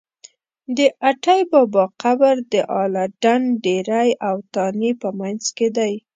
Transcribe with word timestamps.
د 0.77 0.79
اټی 1.09 1.41
بابا 1.51 1.85
قبر 2.03 2.35
د 2.51 2.53
اله 2.81 3.03
ډنډ 3.21 3.45
ډېری 3.65 4.09
او 4.27 4.35
تانې 4.53 4.91
په 5.01 5.09
منځ 5.19 5.43
کې 5.57 5.67
دی. 5.77 5.93